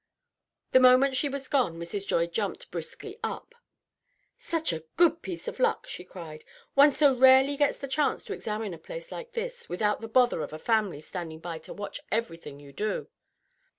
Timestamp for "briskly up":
2.71-3.53